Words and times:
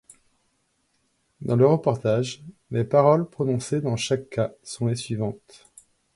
Dans 1.41 1.55
le 1.55 1.67
reportage, 1.67 2.43
les 2.71 2.83
paroles 2.83 3.29
prononcées 3.29 3.81
dans 3.81 3.97
chaque 3.97 4.29
cas 4.29 4.51
sont 4.63 4.87
les 4.87 4.95
suivantes: 4.95 5.67